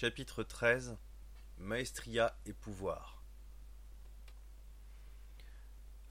Chapitre 0.00 0.44
13 0.44 0.96
Maestria 1.58 2.38
et 2.46 2.52
pouvoir 2.52 3.20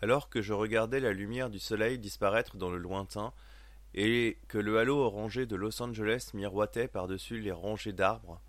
Alors 0.02 0.30
que 0.30 0.42
je 0.42 0.52
regardais 0.52 1.00
la 1.00 1.14
lumière 1.14 1.50
du 1.50 1.58
soleil 1.58 1.98
disparaître 1.98 2.58
dans 2.58 2.70
le 2.70 2.80
lointain 2.80 3.32
et 3.94 4.40
que 4.50 4.58
le 4.58 4.78
halo 4.78 4.98
orangé 4.98 5.46
de 5.46 5.56
Los 5.56 5.82
Angeles 5.82 6.32
miroitait 6.34 6.90
par-dessus 6.90 7.40
les 7.40 7.54
rangées 7.54 7.94
d'arbres, 7.94 8.42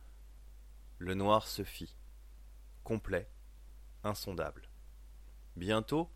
le 0.99 1.15
noir 1.15 1.47
se 1.47 1.63
fit, 1.63 1.95
complet, 2.83 3.31
insondable. 4.03 4.69
Bientôt, 5.55 6.11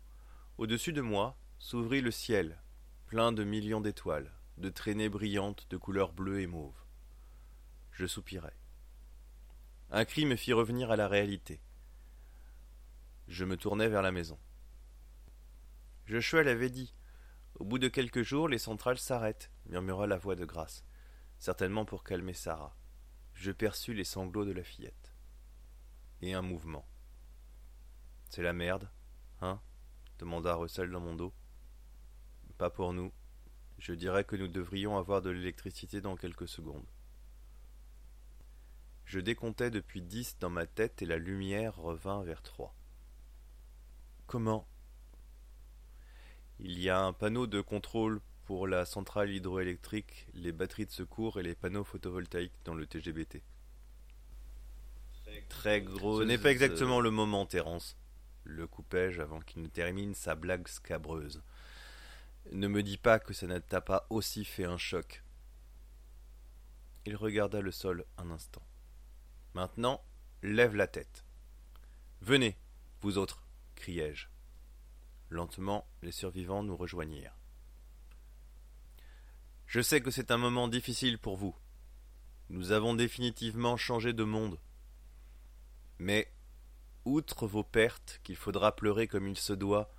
au-dessus 0.57 0.91
de 0.91 0.99
moi, 0.99 1.37
s'ouvrit 1.59 2.01
le 2.01 2.11
ciel, 2.11 2.59
plein 3.07 3.31
de 3.31 3.45
millions 3.45 3.79
d'étoiles, 3.79 4.33
de 4.57 4.67
traînées 4.67 5.07
brillantes 5.07 5.65
de 5.69 5.77
couleur 5.77 6.11
bleue 6.11 6.41
et 6.41 6.47
mauve. 6.47 6.75
Je 7.93 8.05
soupirai. 8.05 8.51
Un 9.91 10.05
cri 10.05 10.25
me 10.25 10.35
fit 10.35 10.53
revenir 10.53 10.91
à 10.91 10.95
la 10.95 11.07
réalité. 11.07 11.61
Je 13.27 13.45
me 13.45 13.57
tournai 13.57 13.87
vers 13.87 14.01
la 14.01 14.11
maison. 14.11 14.37
Joshua 16.05 16.43
l'avait 16.43 16.69
dit. 16.69 16.93
Au 17.55 17.63
bout 17.63 17.79
de 17.79 17.87
quelques 17.87 18.23
jours, 18.23 18.47
les 18.49 18.57
centrales 18.57 18.97
s'arrêtent, 18.97 19.51
murmura 19.67 20.07
la 20.07 20.17
voix 20.17 20.35
de 20.35 20.45
Grâce, 20.45 20.83
certainement 21.39 21.85
pour 21.85 22.03
calmer 22.03 22.33
Sarah. 22.33 22.75
Je 23.33 23.51
perçus 23.51 23.93
les 23.93 24.03
sanglots 24.03 24.45
de 24.45 24.51
la 24.51 24.63
fillette. 24.63 25.13
Et 26.21 26.33
un 26.33 26.41
mouvement. 26.41 26.87
C'est 28.29 28.41
la 28.41 28.53
merde, 28.53 28.89
hein? 29.41 29.61
demanda 30.19 30.55
Russell 30.55 30.89
dans 30.89 30.99
mon 30.99 31.15
dos. 31.15 31.33
Pas 32.57 32.69
pour 32.69 32.93
nous. 32.93 33.11
Je 33.77 33.93
dirais 33.93 34.23
que 34.23 34.35
nous 34.35 34.47
devrions 34.47 34.97
avoir 34.97 35.21
de 35.21 35.29
l'électricité 35.29 36.01
dans 36.01 36.15
quelques 36.15 36.47
secondes. 36.47 36.85
Je 39.13 39.19
décomptais 39.19 39.69
depuis 39.69 40.01
dix 40.01 40.37
dans 40.39 40.49
ma 40.49 40.65
tête 40.65 41.03
et 41.03 41.05
la 41.05 41.19
lumière 41.19 41.75
revint 41.75 42.23
vers 42.23 42.41
trois. 42.41 42.73
Comment? 44.25 44.67
Il 46.59 46.79
y 46.79 46.89
a 46.89 46.99
un 46.99 47.13
panneau 47.13 47.45
de 47.45 47.61
contrôle 47.61 48.21
pour 48.45 48.65
la 48.65 48.85
centrale 48.85 49.29
hydroélectrique, 49.29 50.25
les 50.33 50.51
batteries 50.51 50.87
de 50.87 50.91
secours 50.91 51.39
et 51.39 51.43
les 51.43 51.53
panneaux 51.53 51.83
photovoltaïques 51.83 52.57
dans 52.65 52.73
le 52.73 52.87
TGBT. 52.87 53.43
Très 55.47 55.83
gros. 55.83 56.21
Ce 56.21 56.25
n'est 56.25 56.39
pas 56.39 56.49
exactement 56.49 56.99
le 56.99 57.11
moment, 57.11 57.45
Terence. 57.45 57.95
Le 58.45 58.65
coupai-je 58.65 59.21
avant 59.21 59.41
qu'il 59.41 59.61
ne 59.61 59.67
termine 59.67 60.15
sa 60.15 60.33
blague 60.33 60.67
scabreuse. 60.67 61.43
Ne 62.51 62.67
me 62.67 62.81
dis 62.81 62.97
pas 62.97 63.19
que 63.19 63.35
ça 63.35 63.45
ne 63.45 63.59
t'a 63.59 63.79
pas 63.79 64.07
aussi 64.09 64.43
fait 64.43 64.65
un 64.65 64.79
choc. 64.79 65.23
Il 67.05 67.15
regarda 67.15 67.61
le 67.61 67.69
sol 67.69 68.05
un 68.17 68.31
instant. 68.31 68.63
Maintenant, 69.53 70.03
lève 70.41 70.75
la 70.75 70.87
tête. 70.87 71.23
Venez, 72.21 72.57
vous 73.01 73.17
autres, 73.17 73.43
criai-je. 73.75 74.27
Lentement, 75.29 75.85
les 76.01 76.11
survivants 76.11 76.63
nous 76.63 76.75
rejoignirent. 76.75 77.35
Je 79.67 79.81
sais 79.81 80.01
que 80.01 80.11
c'est 80.11 80.31
un 80.31 80.37
moment 80.37 80.67
difficile 80.67 81.17
pour 81.17 81.37
vous. 81.37 81.55
Nous 82.49 82.71
avons 82.71 82.93
définitivement 82.93 83.77
changé 83.77 84.13
de 84.13 84.23
monde. 84.23 84.59
Mais, 85.99 86.31
outre 87.05 87.47
vos 87.47 87.63
pertes 87.63 88.19
qu'il 88.23 88.35
faudra 88.35 88.75
pleurer 88.75 89.07
comme 89.07 89.27
il 89.27 89.37
se 89.37 89.53
doit, 89.53 89.91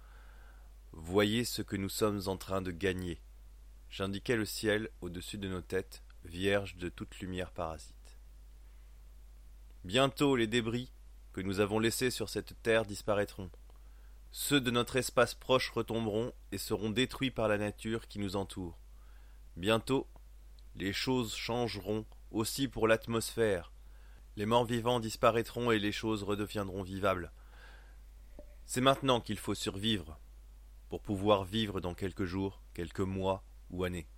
voyez 0.92 1.44
ce 1.44 1.62
que 1.62 1.76
nous 1.76 1.88
sommes 1.88 2.22
en 2.26 2.36
train 2.36 2.62
de 2.62 2.70
gagner. 2.70 3.20
J'indiquai 3.88 4.36
le 4.36 4.46
ciel 4.46 4.90
au-dessus 5.00 5.38
de 5.38 5.48
nos 5.48 5.62
têtes, 5.62 6.02
vierge 6.24 6.76
de 6.76 6.88
toute 6.88 7.18
lumière 7.20 7.52
parasite. 7.52 7.93
Bientôt 9.84 10.34
les 10.34 10.46
débris 10.46 10.90
que 11.34 11.42
nous 11.42 11.60
avons 11.60 11.78
laissés 11.78 12.10
sur 12.10 12.30
cette 12.30 12.62
terre 12.62 12.86
disparaîtront. 12.86 13.50
Ceux 14.32 14.58
de 14.58 14.70
notre 14.70 14.96
espace 14.96 15.34
proche 15.34 15.70
retomberont 15.70 16.32
et 16.52 16.58
seront 16.58 16.88
détruits 16.88 17.30
par 17.30 17.48
la 17.48 17.58
nature 17.58 18.08
qui 18.08 18.18
nous 18.18 18.34
entoure. 18.34 18.78
Bientôt, 19.58 20.08
les 20.74 20.94
choses 20.94 21.34
changeront 21.34 22.06
aussi 22.30 22.66
pour 22.66 22.88
l'atmosphère. 22.88 23.72
Les 24.36 24.46
morts 24.46 24.64
vivants 24.64 25.00
disparaîtront 25.00 25.70
et 25.70 25.78
les 25.78 25.92
choses 25.92 26.22
redeviendront 26.22 26.82
vivables. 26.82 27.30
C'est 28.64 28.80
maintenant 28.80 29.20
qu'il 29.20 29.38
faut 29.38 29.54
survivre 29.54 30.18
pour 30.88 31.02
pouvoir 31.02 31.44
vivre 31.44 31.82
dans 31.82 31.92
quelques 31.92 32.24
jours, 32.24 32.62
quelques 32.72 33.00
mois 33.00 33.44
ou 33.68 33.84
années. 33.84 34.08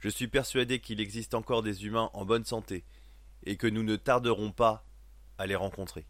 Je 0.00 0.08
suis 0.08 0.28
persuadé 0.28 0.80
qu'il 0.80 1.00
existe 1.00 1.34
encore 1.34 1.62
des 1.62 1.86
humains 1.86 2.10
en 2.12 2.24
bonne 2.24 2.44
santé 2.44 2.84
et 3.44 3.56
que 3.56 3.66
nous 3.66 3.82
ne 3.82 3.96
tarderons 3.96 4.52
pas 4.52 4.84
à 5.38 5.46
les 5.46 5.56
rencontrer. 5.56 6.06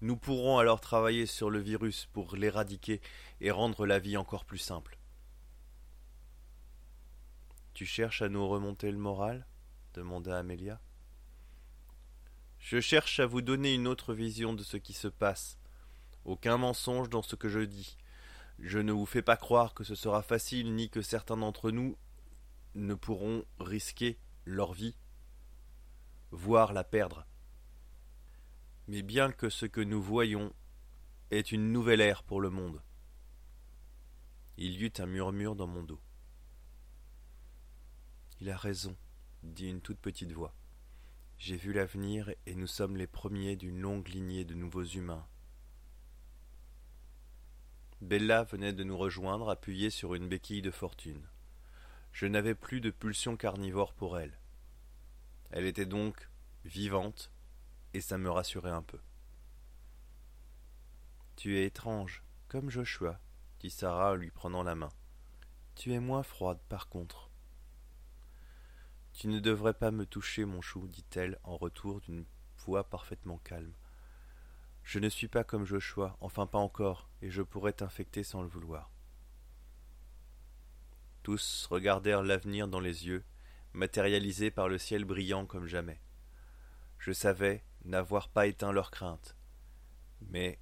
Nous 0.00 0.16
pourrons 0.16 0.58
alors 0.58 0.80
travailler 0.80 1.26
sur 1.26 1.50
le 1.50 1.58
virus 1.58 2.06
pour 2.12 2.36
l'éradiquer 2.36 3.00
et 3.40 3.50
rendre 3.50 3.84
la 3.84 3.98
vie 3.98 4.16
encore 4.16 4.44
plus 4.44 4.58
simple. 4.58 4.96
Tu 7.74 7.84
cherches 7.84 8.22
à 8.22 8.28
nous 8.28 8.46
remonter 8.48 8.90
le 8.90 8.98
moral? 8.98 9.46
demanda 9.94 10.38
Amélia. 10.38 10.80
Je 12.58 12.80
cherche 12.80 13.18
à 13.20 13.26
vous 13.26 13.40
donner 13.40 13.74
une 13.74 13.88
autre 13.88 14.14
vision 14.14 14.52
de 14.52 14.62
ce 14.62 14.76
qui 14.76 14.92
se 14.92 15.08
passe. 15.08 15.58
Aucun 16.24 16.58
mensonge 16.58 17.08
dans 17.08 17.22
ce 17.22 17.36
que 17.36 17.48
je 17.48 17.60
dis. 17.60 17.96
Je 18.58 18.78
ne 18.78 18.92
vous 18.92 19.06
fais 19.06 19.22
pas 19.22 19.36
croire 19.36 19.74
que 19.74 19.84
ce 19.84 19.94
sera 19.94 20.22
facile 20.22 20.74
ni 20.74 20.90
que 20.90 21.02
certains 21.02 21.36
d'entre 21.36 21.70
nous 21.70 21.96
ne 22.74 22.94
pourront 22.94 23.44
risquer 23.58 24.18
leur 24.44 24.72
vie 24.72 24.94
voire 26.30 26.72
la 26.72 26.84
perdre. 26.84 27.26
Mais 28.86 29.02
bien 29.02 29.32
que 29.32 29.48
ce 29.48 29.66
que 29.66 29.80
nous 29.80 30.02
voyons 30.02 30.52
est 31.30 31.52
une 31.52 31.72
nouvelle 31.72 32.00
ère 32.00 32.22
pour 32.22 32.40
le 32.40 32.50
monde. 32.50 32.82
Il 34.56 34.72
y 34.72 34.84
eut 34.84 34.92
un 34.98 35.06
murmure 35.06 35.54
dans 35.54 35.66
mon 35.66 35.82
dos. 35.82 36.00
Il 38.40 38.50
a 38.50 38.56
raison, 38.56 38.96
dit 39.42 39.68
une 39.68 39.80
toute 39.80 39.98
petite 39.98 40.32
voix. 40.32 40.54
J'ai 41.38 41.56
vu 41.56 41.72
l'avenir 41.72 42.30
et 42.46 42.54
nous 42.54 42.66
sommes 42.66 42.96
les 42.96 43.06
premiers 43.06 43.56
d'une 43.56 43.80
longue 43.80 44.08
lignée 44.08 44.44
de 44.44 44.54
nouveaux 44.54 44.84
humains. 44.84 45.26
Bella 48.00 48.44
venait 48.44 48.72
de 48.72 48.84
nous 48.84 48.96
rejoindre 48.96 49.50
appuyée 49.50 49.90
sur 49.90 50.14
une 50.14 50.28
béquille 50.28 50.62
de 50.62 50.70
fortune. 50.70 51.28
Je 52.12 52.26
n'avais 52.26 52.54
plus 52.54 52.80
de 52.80 52.90
pulsion 52.90 53.36
carnivore 53.36 53.92
pour 53.92 54.18
elle. 54.18 54.38
Elle 55.50 55.66
était 55.66 55.86
donc 55.86 56.28
vivante, 56.64 57.32
et 57.94 58.00
ça 58.00 58.18
me 58.18 58.30
rassurait 58.30 58.70
un 58.70 58.82
peu. 58.82 59.00
Tu 61.36 61.56
es 61.56 61.64
étrange, 61.64 62.22
comme 62.48 62.70
Joshua, 62.70 63.20
dit 63.60 63.70
Sarah 63.70 64.12
en 64.12 64.14
lui 64.16 64.30
prenant 64.30 64.62
la 64.62 64.74
main. 64.74 64.90
Tu 65.74 65.92
es 65.92 66.00
moins 66.00 66.22
froide, 66.22 66.58
par 66.68 66.88
contre. 66.88 67.30
Tu 69.12 69.28
ne 69.28 69.40
devrais 69.40 69.74
pas 69.74 69.90
me 69.90 70.06
toucher, 70.06 70.44
mon 70.44 70.60
chou, 70.60 70.86
dit-elle 70.88 71.38
en 71.44 71.56
retour 71.56 72.00
d'une 72.00 72.24
voix 72.58 72.88
parfaitement 72.88 73.38
calme. 73.38 73.74
Je 74.82 74.98
ne 74.98 75.08
suis 75.08 75.28
pas 75.28 75.44
comme 75.44 75.64
Joshua, 75.64 76.16
enfin 76.20 76.46
pas 76.46 76.58
encore, 76.58 77.08
et 77.22 77.30
je 77.30 77.42
pourrais 77.42 77.72
t'infecter 77.72 78.22
sans 78.22 78.42
le 78.42 78.48
vouloir. 78.48 78.90
Tous 81.22 81.66
regardèrent 81.70 82.22
l'avenir 82.22 82.68
dans 82.68 82.80
les 82.80 83.06
yeux, 83.06 83.24
matérialisés 83.78 84.50
par 84.50 84.68
le 84.68 84.76
ciel 84.76 85.04
brillant 85.04 85.46
comme 85.46 85.66
jamais. 85.66 86.00
Je 86.98 87.12
savais 87.12 87.62
n'avoir 87.84 88.28
pas 88.28 88.46
éteint 88.46 88.72
leur 88.72 88.90
crainte. 88.90 89.36
Mais, 90.20 90.58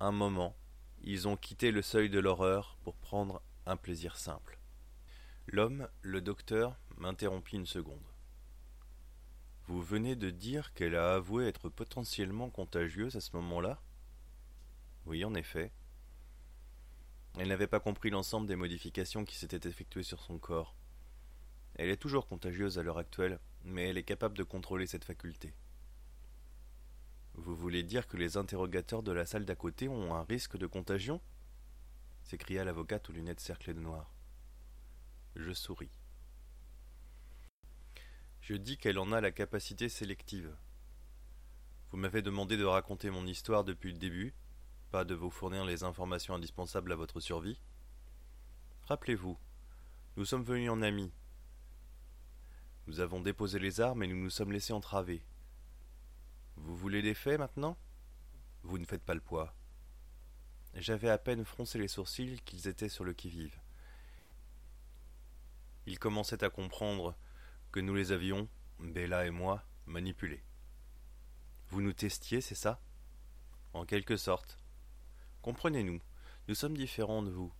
un 0.00 0.10
moment, 0.10 0.56
ils 1.02 1.28
ont 1.28 1.36
quitté 1.36 1.70
le 1.70 1.82
seuil 1.82 2.10
de 2.10 2.18
l'horreur 2.18 2.76
pour 2.82 2.96
prendre 2.96 3.40
un 3.64 3.76
plaisir 3.76 4.16
simple. 4.16 4.58
L'homme, 5.46 5.88
le 6.02 6.20
docteur, 6.20 6.76
m'interrompit 6.96 7.56
une 7.56 7.64
seconde. 7.64 8.02
Vous 9.68 9.80
venez 9.80 10.16
de 10.16 10.30
dire 10.30 10.74
qu'elle 10.74 10.96
a 10.96 11.14
avoué 11.14 11.46
être 11.46 11.68
potentiellement 11.68 12.50
contagieuse 12.50 13.14
à 13.14 13.20
ce 13.20 13.36
moment-là? 13.36 13.80
Oui, 15.06 15.24
en 15.24 15.34
effet. 15.34 15.70
Elle 17.38 17.48
n'avait 17.48 17.68
pas 17.68 17.78
compris 17.78 18.10
l'ensemble 18.10 18.48
des 18.48 18.56
modifications 18.56 19.24
qui 19.24 19.36
s'étaient 19.36 19.68
effectuées 19.68 20.02
sur 20.02 20.20
son 20.20 20.38
corps. 20.38 20.74
Elle 21.78 21.90
est 21.90 21.96
toujours 21.96 22.26
contagieuse 22.26 22.78
à 22.78 22.82
l'heure 22.82 22.98
actuelle, 22.98 23.38
mais 23.64 23.88
elle 23.88 23.98
est 23.98 24.02
capable 24.02 24.36
de 24.36 24.42
contrôler 24.42 24.86
cette 24.86 25.04
faculté. 25.04 25.54
Vous 27.34 27.54
voulez 27.54 27.84
dire 27.84 28.08
que 28.08 28.16
les 28.16 28.36
interrogateurs 28.36 29.04
de 29.04 29.12
la 29.12 29.24
salle 29.24 29.44
d'à 29.44 29.54
côté 29.54 29.88
ont 29.88 30.14
un 30.14 30.24
risque 30.24 30.56
de 30.56 30.66
contagion? 30.66 31.20
s'écria 32.24 32.64
l'avocate 32.64 33.08
aux 33.08 33.12
lunettes 33.12 33.40
cerclées 33.40 33.72
de 33.72 33.80
noir. 33.80 34.12
Je 35.36 35.52
souris. 35.52 35.90
Je 38.42 38.54
dis 38.54 38.76
qu'elle 38.76 38.98
en 38.98 39.12
a 39.12 39.20
la 39.20 39.30
capacité 39.30 39.88
sélective. 39.88 40.54
Vous 41.90 41.96
m'avez 41.96 42.20
demandé 42.20 42.56
de 42.56 42.64
raconter 42.64 43.08
mon 43.08 43.26
histoire 43.26 43.64
depuis 43.64 43.92
le 43.92 43.98
début, 43.98 44.34
pas 44.90 45.04
de 45.04 45.14
vous 45.14 45.30
fournir 45.30 45.64
les 45.64 45.84
informations 45.84 46.34
indispensables 46.34 46.92
à 46.92 46.96
votre 46.96 47.20
survie. 47.20 47.60
Rappelez-vous, 48.82 49.38
nous 50.16 50.24
sommes 50.24 50.44
venus 50.44 50.70
en 50.70 50.82
amis, 50.82 51.12
nous 52.88 53.00
avons 53.00 53.20
déposé 53.20 53.58
les 53.58 53.82
armes 53.82 54.02
et 54.02 54.06
nous 54.06 54.16
nous 54.16 54.30
sommes 54.30 54.50
laissés 54.50 54.72
entraver. 54.72 55.22
Vous 56.56 56.74
voulez 56.74 57.02
des 57.02 57.12
faits 57.12 57.38
maintenant? 57.38 57.76
Vous 58.62 58.78
ne 58.78 58.86
faites 58.86 59.02
pas 59.02 59.14
le 59.14 59.20
poids. 59.20 59.54
J'avais 60.74 61.10
à 61.10 61.18
peine 61.18 61.44
froncé 61.44 61.78
les 61.78 61.86
sourcils 61.86 62.40
qu'ils 62.46 62.66
étaient 62.66 62.88
sur 62.88 63.04
le 63.04 63.12
qui-vive. 63.12 63.60
Ils 65.84 65.98
commençaient 65.98 66.42
à 66.42 66.48
comprendre 66.48 67.14
que 67.72 67.80
nous 67.80 67.94
les 67.94 68.10
avions, 68.10 68.48
Bella 68.78 69.26
et 69.26 69.30
moi, 69.30 69.62
manipulés. 69.84 70.42
Vous 71.68 71.82
nous 71.82 71.92
testiez, 71.92 72.40
c'est 72.40 72.54
ça? 72.54 72.80
En 73.74 73.84
quelque 73.84 74.16
sorte. 74.16 74.58
Comprenez-nous, 75.42 76.00
nous 76.48 76.54
sommes 76.54 76.76
différents 76.76 77.22
de 77.22 77.30
vous. 77.30 77.52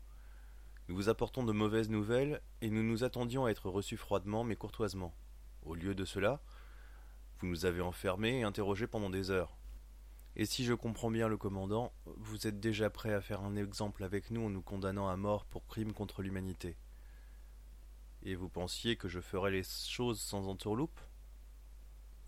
Nous 0.88 0.96
vous 0.96 1.11
apportons 1.11 1.44
de 1.44 1.52
mauvaises 1.52 1.90
nouvelles 1.90 2.40
et 2.62 2.70
nous 2.70 2.82
nous 2.82 3.05
attendions 3.05 3.44
à 3.44 3.50
être 3.50 3.69
reçus 3.69 3.99
froidement 3.99 4.43
mais 4.43 4.56
courtoisement. 4.56 5.14
Au 5.62 5.75
lieu 5.75 5.94
de 5.94 6.06
cela, 6.06 6.40
vous 7.38 7.46
nous 7.46 7.67
avez 7.67 7.82
enfermés 7.82 8.40
et 8.40 8.43
interrogés 8.43 8.87
pendant 8.87 9.11
des 9.11 9.31
heures. 9.31 9.58
Et 10.35 10.46
si 10.46 10.64
je 10.64 10.73
comprends 10.73 11.11
bien 11.11 11.29
le 11.29 11.37
commandant, 11.37 11.93
vous 12.06 12.46
êtes 12.46 12.58
déjà 12.58 12.88
prêt 12.88 13.12
à 13.12 13.20
faire 13.20 13.43
un 13.43 13.55
exemple 13.55 14.02
avec 14.02 14.31
nous 14.31 14.46
en 14.46 14.50
nous 14.50 14.62
condamnant 14.62 15.08
à 15.08 15.17
mort 15.17 15.44
pour 15.44 15.67
crime 15.67 15.93
contre 15.93 16.23
l'humanité. 16.23 16.79
Et 18.23 18.35
vous 18.35 18.49
pensiez 18.49 18.96
que 18.96 19.08
je 19.08 19.20
ferais 19.20 19.50
les 19.50 19.64
choses 19.64 20.20
sans 20.20 20.49
entourloupe? 20.49 21.00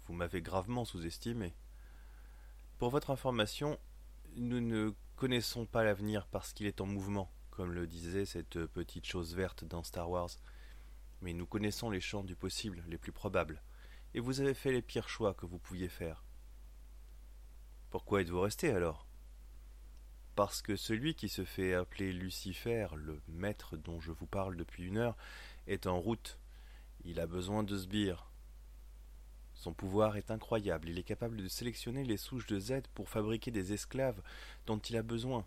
Vous 0.05 0.12
m'avez 0.12 0.43
gravement 0.43 0.85
sous-estimé. 0.85 1.55
Pour 2.79 2.91
votre 2.91 3.11
information, 3.11 3.79
nous 4.37 4.61
ne 4.61 4.93
connaissons 5.17 5.65
pas 5.65 5.83
l'avenir 5.83 6.27
parce 6.27 6.53
qu'il 6.53 6.67
est 6.67 6.81
en 6.81 6.87
mouvement, 6.87 7.31
comme 7.61 7.75
le 7.75 7.87
disait 7.87 8.25
cette 8.25 8.65
petite 8.69 9.05
chose 9.05 9.35
verte 9.35 9.67
dans 9.67 9.83
Star 9.83 10.09
Wars. 10.09 10.31
Mais 11.21 11.35
nous 11.35 11.45
connaissons 11.45 11.91
les 11.91 12.01
champs 12.01 12.25
du 12.25 12.35
possible, 12.35 12.83
les 12.89 12.97
plus 12.97 13.12
probables. 13.12 13.62
Et 14.15 14.21
vous 14.21 14.41
avez 14.41 14.55
fait 14.55 14.73
les 14.73 14.81
pires 14.81 15.11
choix 15.11 15.35
que 15.35 15.45
vous 15.45 15.59
pouviez 15.59 15.91
faire. 15.91 16.25
Pourquoi 17.91 18.23
êtes-vous 18.23 18.41
resté 18.41 18.71
alors? 18.71 19.07
Parce 20.37 20.62
que 20.62 20.75
celui 20.75 21.15
qui 21.15 21.29
se 21.29 21.45
fait 21.45 21.75
appeler 21.75 22.15
Lucifer, 22.15 22.87
le 22.97 23.21
maître 23.29 23.77
dont 23.77 24.01
je 24.01 24.12
vous 24.12 24.27
parle 24.27 24.57
depuis 24.57 24.87
une 24.87 24.97
heure, 24.97 25.19
est 25.67 25.87
en 25.87 26.01
route. 26.01 26.39
Il 27.05 27.21
a 27.21 27.27
besoin 27.27 27.62
de 27.62 27.77
sbires. 27.77 28.31
Son 29.53 29.75
pouvoir 29.75 30.17
est 30.17 30.31
incroyable. 30.31 30.89
Il 30.89 30.99
est 30.99 31.03
capable 31.03 31.37
de 31.37 31.49
sélectionner 31.49 32.05
les 32.05 32.17
souches 32.17 32.47
de 32.47 32.59
Z 32.59 32.85
pour 32.95 33.11
fabriquer 33.11 33.51
des 33.51 33.75
esclaves 33.75 34.23
dont 34.65 34.79
il 34.79 34.97
a 34.97 35.03
besoin, 35.03 35.45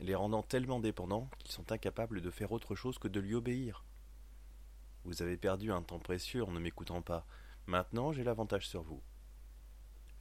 les 0.00 0.14
rendant 0.14 0.42
tellement 0.42 0.80
dépendants 0.80 1.30
qu'ils 1.38 1.52
sont 1.52 1.72
incapables 1.72 2.20
de 2.20 2.30
faire 2.30 2.52
autre 2.52 2.74
chose 2.74 2.98
que 2.98 3.08
de 3.08 3.20
lui 3.20 3.34
obéir. 3.34 3.84
Vous 5.04 5.22
avez 5.22 5.36
perdu 5.36 5.72
un 5.72 5.82
temps 5.82 5.98
précieux 5.98 6.44
en 6.44 6.50
ne 6.50 6.58
m'écoutant 6.58 7.02
pas. 7.02 7.26
Maintenant, 7.66 8.12
j'ai 8.12 8.24
l'avantage 8.24 8.68
sur 8.68 8.82
vous. 8.82 9.02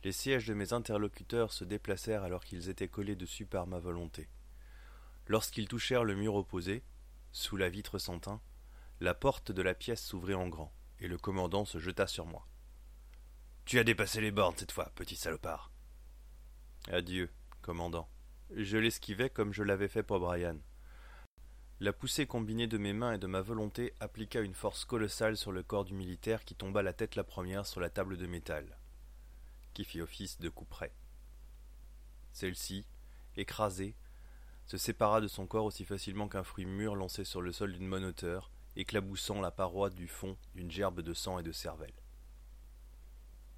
Les 0.04 0.12
sièges 0.12 0.46
de 0.46 0.54
mes 0.54 0.74
interlocuteurs 0.74 1.52
se 1.52 1.64
déplacèrent 1.64 2.24
alors 2.24 2.44
qu'ils 2.44 2.70
étaient 2.70 2.88
collés 2.88 3.16
dessus 3.16 3.46
par 3.46 3.66
ma 3.66 3.80
volonté. 3.80 4.30
Lorsqu'ils 5.28 5.68
touchèrent 5.68 6.04
le 6.04 6.16
mur 6.16 6.36
opposé, 6.36 6.84
sous 7.32 7.58
la 7.58 7.70
vitre 7.70 7.98
sans 7.98 8.20
teint, 8.20 8.42
la 9.00 9.16
porte 9.16 9.52
de 9.52 9.62
la 9.62 9.74
pièce 9.74 10.04
s'ouvrit 10.04 10.36
en 10.36 10.48
grand, 10.48 10.72
et 11.00 11.08
le 11.08 11.18
commandant 11.18 11.66
se 11.66 11.80
jeta 11.80 12.06
sur 12.06 12.28
moi. 12.28 12.48
Tu 13.66 13.80
as 13.80 13.84
dépassé 13.84 14.22
les 14.22 14.32
bornes 14.32 14.56
cette 14.56 14.72
fois, 14.72 14.92
petit 14.96 15.16
salopard. 15.16 15.72
Adieu, 16.92 17.32
commandant. 17.64 18.08
Je 18.54 18.78
l'esquivai 18.78 19.30
comme 19.30 19.54
je 19.54 19.64
l'avais 19.64 19.88
fait 19.88 20.04
pour 20.04 20.20
Brian. 20.20 20.58
La 21.80 21.94
poussée 21.94 22.28
combinée 22.28 22.68
de 22.68 22.78
mes 22.78 22.94
mains 22.94 23.14
et 23.14 23.18
de 23.18 23.28
ma 23.28 23.42
volonté 23.42 23.94
appliqua 24.00 24.42
une 24.42 24.54
force 24.54 24.86
colossale 24.86 25.36
sur 25.36 25.52
le 25.52 25.64
corps 25.64 25.84
du 25.84 25.94
militaire 25.94 26.46
qui 26.46 26.56
tomba 26.56 26.84
la 26.84 26.94
tête 26.94 27.16
la 27.16 27.24
première 27.24 27.66
sur 27.66 27.82
la 27.82 27.90
table 27.90 28.18
de 28.18 28.28
métal 28.28 28.78
qui 29.74 29.84
fit 29.84 30.02
office 30.02 30.40
de 30.40 30.50
couperet. 30.50 30.94
Celle-ci, 32.32 32.88
écrasée, 33.36 33.96
se 34.66 34.78
sépara 34.78 35.22
de 35.22 35.28
son 35.28 35.46
corps 35.46 35.66
aussi 35.66 35.86
facilement 35.86 36.28
qu'un 36.28 36.44
fruit 36.44 36.66
mûr 36.66 36.96
lancé 36.96 37.24
sur 37.26 37.42
le 37.42 37.52
sol 37.52 37.74
d'une 37.74 37.90
bonne 37.90 38.14
éclaboussant 38.76 39.42
la 39.42 39.52
paroi 39.52 39.90
du 39.90 40.08
fond 40.08 40.38
d'une 40.56 40.72
gerbe 40.72 41.02
de 41.02 41.14
sang 41.14 41.40
et 41.40 41.44
de 41.44 41.52
cervelle. 41.52 41.94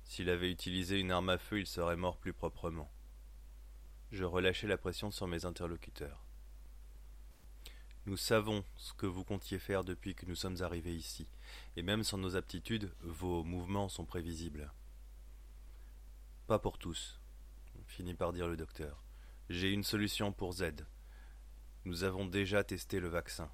S'il 0.04 0.30
avait 0.30 0.52
utilisé 0.52 1.00
une 1.00 1.12
arme 1.12 1.30
à 1.30 1.38
feu, 1.38 1.60
il 1.60 1.68
serait 1.68 1.96
mort 1.96 2.18
plus 2.18 2.34
proprement. 2.34 2.92
Je 4.12 4.24
relâchai 4.24 4.68
la 4.68 4.78
pression 4.78 5.12
sur 5.12 5.28
mes 5.28 5.46
interlocuteurs. 5.46 6.24
Nous 8.06 8.16
savons 8.16 8.64
ce 8.78 8.94
que 8.94 9.06
vous 9.06 9.26
comptiez 9.26 9.60
faire 9.60 9.84
depuis 9.84 10.16
que 10.16 10.26
nous 10.26 10.36
sommes 10.36 10.62
arrivés 10.62 10.96
ici, 10.96 11.28
et 11.76 11.82
même 11.82 12.06
sans 12.06 12.18
nos 12.18 12.38
aptitudes, 12.38 12.90
vos 13.02 13.44
mouvements 13.44 13.90
sont 13.90 14.06
prévisibles. 14.06 14.72
Pas 16.48 16.58
pour 16.58 16.78
tous, 16.78 17.20
finit 17.86 18.14
par 18.14 18.32
dire 18.32 18.48
le 18.48 18.56
docteur. 18.56 19.04
J'ai 19.50 19.72
une 19.72 19.84
solution 19.84 20.32
pour 20.32 20.54
Z. 20.54 20.86
Nous 21.84 22.06
avons 22.06 22.26
déjà 22.26 22.64
testé 22.64 23.02
le 23.02 23.10
vaccin. 23.10 23.52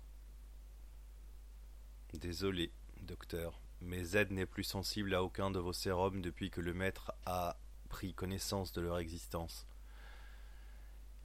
Désolé, 2.14 2.72
docteur, 3.02 3.60
mais 3.82 4.04
Z 4.04 4.30
n'est 4.30 4.46
plus 4.46 4.64
sensible 4.64 5.16
à 5.16 5.24
aucun 5.24 5.50
de 5.50 5.58
vos 5.58 5.74
sérums 5.74 6.22
depuis 6.22 6.52
que 6.52 6.62
le 6.62 6.76
maître 6.76 7.12
a 7.26 7.58
pris 7.90 8.14
connaissance 8.14 8.72
de 8.72 8.82
leur 8.82 9.00
existence. 9.00 9.66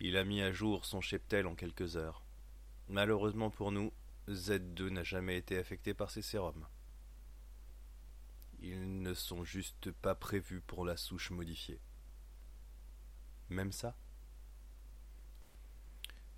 Il 0.00 0.16
a 0.16 0.24
mis 0.24 0.40
à 0.42 0.52
jour 0.52 0.84
son 0.84 1.00
cheptel 1.00 1.46
en 1.46 1.54
quelques 1.54 1.96
heures. 1.96 2.22
Malheureusement 2.88 3.50
pour 3.50 3.72
nous, 3.72 3.92
Z2 4.28 4.90
n'a 4.90 5.02
jamais 5.02 5.36
été 5.36 5.58
affecté 5.58 5.92
par 5.92 6.10
ces 6.10 6.22
sérums. 6.22 6.66
Ils 8.60 9.02
ne 9.02 9.14
sont 9.14 9.44
juste 9.44 9.90
pas 9.90 10.14
prévus 10.14 10.60
pour 10.60 10.84
la 10.84 10.96
souche 10.96 11.30
modifiée. 11.30 11.80
Même 13.48 13.72
ça? 13.72 13.96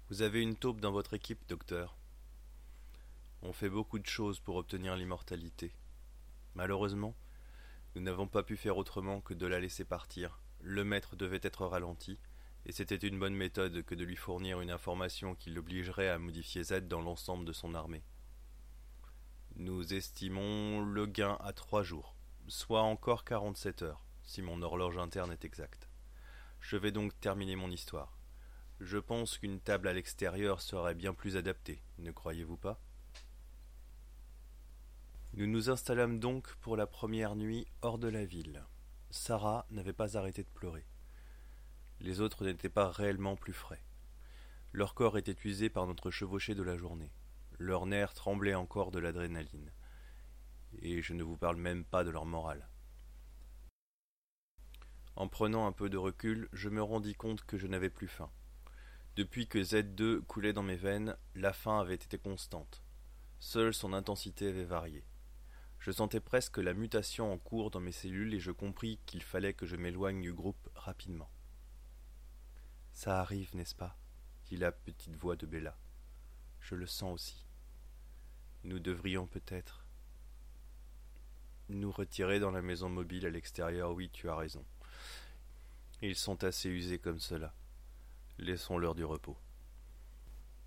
Vous 0.09 0.23
avez 0.23 0.43
une 0.43 0.57
taupe 0.57 0.81
dans 0.81 0.93
votre 0.93 1.15
équipe, 1.15 1.47
docteur. 1.49 1.97
On 3.43 3.53
fait 3.53 3.71
beaucoup 3.71 3.99
de 3.99 4.07
choses 4.07 4.41
pour 4.41 4.57
obtenir 4.57 4.97
l'immortalité. 4.97 5.73
Malheureusement, 6.55 7.15
nous 7.95 8.03
n'avons 8.03 8.27
pas 8.27 8.43
pu 8.43 8.57
faire 8.57 8.77
autrement 8.77 9.21
que 9.21 9.35
de 9.35 9.47
la 9.47 9.61
laisser 9.61 9.85
partir. 9.85 10.41
Le 10.61 10.85
maître 10.85 11.17
devait 11.17 11.41
être 11.43 11.67
ralenti, 11.67 12.19
et 12.67 12.73
c'était 12.73 12.97
une 12.97 13.19
bonne 13.19 13.35
méthode 13.35 13.83
que 13.83 13.95
de 13.95 14.05
lui 14.05 14.17
fournir 14.17 14.61
une 14.61 14.71
information 14.71 15.35
qui 15.35 15.51
l'obligerait 15.51 16.09
à 16.09 16.19
modifier 16.19 16.62
Z 16.62 16.89
dans 16.89 17.01
l'ensemble 17.01 17.45
de 17.45 17.53
son 17.53 17.75
armée. 17.75 18.03
Nous 19.57 19.95
estimons 19.95 20.81
le 20.81 21.07
gain 21.07 21.37
à 21.41 21.53
trois 21.53 21.83
jours, 21.83 22.15
soit 22.49 22.83
encore 22.83 23.25
quarante-sept 23.25 23.83
heures, 23.83 24.05
si 24.23 24.43
mon 24.43 24.62
horloge 24.62 24.99
interne 24.99 25.33
est 25.33 25.45
exacte. 25.45 25.88
Je 26.61 26.76
vais 26.76 26.93
donc 26.93 27.19
terminer 27.21 27.57
mon 27.57 27.71
histoire. 27.71 28.19
Je 28.81 28.99
pense 28.99 29.38
qu'une 29.38 29.61
table 29.61 29.88
à 29.88 29.93
l'extérieur 29.93 30.61
serait 30.61 30.95
bien 30.95 31.12
plus 31.12 31.37
adaptée, 31.37 31.83
ne 31.99 32.11
croyez-vous 32.11 32.57
pas? 32.57 32.81
Nous 35.35 35.47
nous 35.47 35.71
installâmes 35.71 36.19
donc 36.19 36.55
pour 36.57 36.76
la 36.76 36.87
première 36.87 37.37
nuit 37.37 37.67
hors 37.83 37.99
de 37.99 38.09
la 38.09 38.25
ville. 38.25 38.64
Sarah 39.11 39.67
n'avait 39.71 39.93
pas 39.93 40.17
arrêté 40.17 40.43
de 40.43 40.49
pleurer. 40.49 40.85
Les 42.00 42.21
autres 42.21 42.45
n'étaient 42.45 42.71
pas 42.71 42.90
réellement 42.90 43.37
plus 43.37 43.52
frais. 43.52 43.83
Leur 44.73 44.95
corps 44.95 45.19
était 45.19 45.37
usé 45.45 45.69
par 45.69 45.87
notre 45.87 46.11
chevauchée 46.11 46.54
de 46.54 46.62
la 46.62 46.76
journée. 46.76 47.12
Leurs 47.59 47.85
nerfs 47.85 48.14
tremblaient 48.14 48.54
encore 48.54 48.90
de 48.90 48.99
l'adrénaline. 48.99 49.71
Et 50.80 51.02
je 51.02 51.12
ne 51.12 51.23
vous 51.23 51.37
parle 51.37 51.57
même 51.57 51.85
pas 51.85 52.04
de 52.04 52.11
leur 52.11 52.25
morale. 52.25 52.69
En 55.16 55.28
prenant 55.28 55.66
un 55.66 55.73
peu 55.73 55.90
de 55.90 55.99
recul, 55.99 56.49
je 56.52 56.71
me 56.71 56.83
rendis 56.83 57.14
compte 57.14 57.45
que 57.45 57.59
je 57.59 57.66
n'avais 57.66 57.90
plus 57.90 58.09
faim. 58.09 58.30
Depuis 59.16 59.47
que 59.47 59.59
Z2 59.59 60.21
coulait 60.21 60.54
dans 60.54 60.62
mes 60.62 60.76
veines, 60.76 61.16
la 61.35 61.52
faim 61.52 61.80
avait 61.80 61.95
été 61.95 62.16
constante. 62.16 62.83
Seule 63.40 63.75
son 63.75 63.92
intensité 63.92 64.49
avait 64.49 64.64
varié. 64.64 65.04
Je 65.78 65.90
sentais 65.90 66.21
presque 66.21 66.59
la 66.59 66.73
mutation 66.73 67.30
en 67.33 67.37
cours 67.37 67.71
dans 67.71 67.80
mes 67.80 67.92
cellules 67.92 68.33
et 68.33 68.40
je 68.40 68.52
compris 68.52 68.99
qu'il 69.04 69.23
fallait 69.23 69.52
que 69.52 69.66
je 69.66 69.76
m'éloigne 69.76 70.23
du 70.23 70.33
groupe 70.33 70.71
rapidement. 70.75 71.30
Ça 73.00 73.19
arrive, 73.19 73.57
n'est-ce 73.57 73.75
pas? 73.75 73.97
dit 74.45 74.59
la 74.59 74.73
petite 74.73 75.16
voix 75.16 75.35
de 75.35 75.47
Bella. 75.47 75.75
Je 76.61 76.75
le 76.75 76.85
sens 76.85 77.14
aussi. 77.14 77.47
Nous 78.62 78.78
devrions 78.78 79.26
peut-être 79.26 79.87
nous 81.71 81.90
retirer 81.90 82.40
dans 82.40 82.50
la 82.50 82.61
maison 82.61 82.90
mobile 82.90 83.25
à 83.25 83.30
l'extérieur, 83.30 83.92
oui, 83.92 84.11
tu 84.11 84.28
as 84.28 84.37
raison. 84.37 84.62
Ils 86.02 86.14
sont 86.14 86.45
assez 86.45 86.69
usés 86.69 86.99
comme 86.99 87.21
cela. 87.21 87.54
Laissons-leur 88.37 88.95
du 88.95 89.07
repos. 89.07 89.38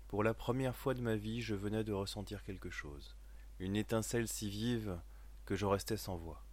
Pour 0.08 0.24
la 0.24 0.34
première 0.34 0.74
fois 0.74 0.94
de 0.94 1.02
ma 1.02 1.14
vie, 1.14 1.40
je 1.40 1.54
venais 1.54 1.84
de 1.84 1.92
ressentir 1.92 2.42
quelque 2.42 2.68
chose, 2.68 3.14
une 3.60 3.76
étincelle 3.76 4.26
si 4.26 4.50
vive 4.50 4.98
que 5.44 5.54
je 5.54 5.66
restais 5.66 5.96
sans 5.96 6.16
voix. 6.16 6.44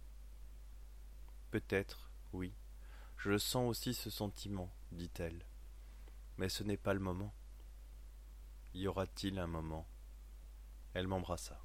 Peut-être, 1.50 2.08
oui, 2.32 2.52
je 3.16 3.36
sens 3.36 3.68
aussi 3.68 3.94
ce 3.94 4.10
sentiment, 4.10 4.72
dit-elle. 4.92 5.44
Mais 6.38 6.48
ce 6.48 6.62
n'est 6.64 6.76
pas 6.76 6.94
le 6.94 7.00
moment. 7.00 7.34
Y 8.74 8.86
aura-t-il 8.86 9.38
un 9.38 9.46
moment? 9.46 9.86
Elle 10.94 11.08
m'embrassa. 11.08 11.60